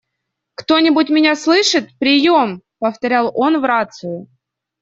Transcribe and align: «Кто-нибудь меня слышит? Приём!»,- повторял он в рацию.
«Кто-нибудь 0.55 1.09
меня 1.11 1.35
слышит? 1.35 1.91
Приём!»,- 1.99 2.63
повторял 2.79 3.31
он 3.35 3.61
в 3.61 3.65
рацию. 3.65 4.25